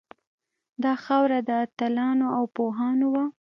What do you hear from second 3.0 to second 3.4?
وه